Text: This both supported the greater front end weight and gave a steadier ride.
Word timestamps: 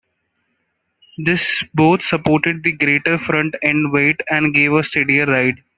This 1.19 1.63
both 1.75 2.01
supported 2.01 2.63
the 2.63 2.71
greater 2.71 3.19
front 3.19 3.53
end 3.61 3.91
weight 3.91 4.19
and 4.31 4.51
gave 4.51 4.73
a 4.73 4.81
steadier 4.81 5.27
ride. 5.27 5.63